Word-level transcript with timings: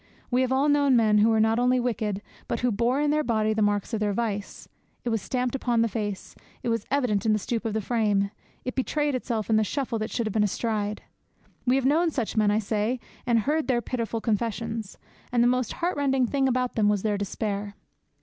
We 0.31 0.41
have 0.41 0.51
all 0.51 0.67
known 0.67 0.95
men 0.95 1.19
who 1.19 1.29
were 1.29 1.39
not 1.39 1.59
only 1.59 1.79
wicked, 1.79 2.23
but 2.47 2.61
who 2.61 2.71
bore 2.71 2.99
in 2.99 3.11
their 3.11 3.23
body 3.23 3.53
the 3.53 3.61
marks 3.61 3.93
of 3.93 3.99
their 3.99 4.13
vice. 4.13 4.67
It 5.03 5.09
was 5.09 5.21
stamped 5.21 5.53
upon 5.53 5.83
the 5.83 5.87
face; 5.87 6.35
it 6.63 6.69
was 6.69 6.87
evident 6.89 7.23
in 7.23 7.33
the 7.33 7.37
stoop 7.37 7.65
of 7.65 7.73
the 7.73 7.81
frame; 7.81 8.31
it 8.65 8.73
betrayed 8.73 9.13
itself 9.13 9.47
in 9.47 9.57
the 9.57 9.63
shuffle 9.63 9.99
that 9.99 10.09
should 10.09 10.25
have 10.25 10.33
been 10.33 10.43
a 10.43 10.47
stride. 10.47 11.03
We 11.67 11.75
have 11.75 11.85
known 11.85 12.09
such 12.09 12.35
men, 12.35 12.49
I 12.49 12.57
say, 12.57 12.99
and 13.27 13.41
heard 13.41 13.67
their 13.67 13.79
pitiful 13.79 14.21
confessions. 14.21 14.97
And 15.31 15.43
the 15.43 15.47
most 15.47 15.73
heartrending 15.73 16.25
thing 16.25 16.47
about 16.47 16.73
them 16.73 16.89
was 16.89 17.03
their 17.03 17.19
despair. 17.19 17.75